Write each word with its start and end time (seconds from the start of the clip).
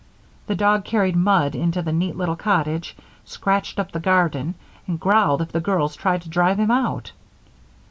The 0.47 0.55
dog 0.55 0.83
carried 0.83 1.15
mud 1.15 1.53
into 1.53 1.83
the 1.83 1.91
neat 1.93 2.15
little 2.15 2.35
cottage, 2.35 2.97
scratched 3.23 3.77
up 3.77 3.91
the 3.91 3.99
garden, 3.99 4.55
and 4.87 4.99
growled 4.99 5.43
if 5.43 5.51
the 5.51 5.61
girls 5.61 5.95
tried 5.95 6.23
to 6.23 6.29
drive 6.29 6.57
him 6.59 6.71
out. 6.71 7.11